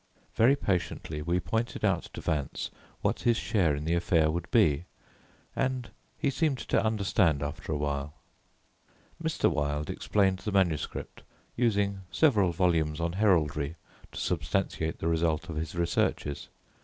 Very 0.33 0.55
patiently 0.55 1.21
we 1.21 1.39
pointed 1.39 1.85
out 1.85 2.05
to 2.13 2.21
Vance 2.21 2.71
what 3.03 3.19
his 3.19 3.37
share 3.37 3.75
in 3.75 3.85
the 3.85 3.93
affair 3.93 4.31
would 4.31 4.49
be, 4.49 4.85
and 5.55 5.91
he 6.17 6.31
seemed 6.31 6.57
to 6.57 6.83
understand 6.83 7.43
after 7.43 7.71
a 7.71 7.77
while. 7.77 8.15
Mr. 9.23 9.47
Wilde 9.51 9.91
explained 9.91 10.39
the 10.39 10.51
manuscript, 10.51 11.21
using 11.55 12.01
several 12.11 12.51
volumes 12.51 12.99
on 12.99 13.13
Heraldry, 13.13 13.75
to 14.11 14.19
substantiate 14.19 14.97
the 14.97 15.07
result 15.07 15.49
of 15.49 15.55
his 15.55 15.75
researches. 15.75 16.47